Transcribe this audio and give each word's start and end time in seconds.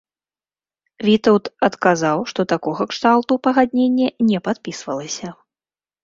Вітаўт 1.07 1.49
адказаў, 1.67 2.23
што 2.31 2.45
такога 2.53 2.87
кшталту 2.93 3.33
пагадненне 3.49 4.07
не 4.31 4.39
падпісвалася. 4.49 5.27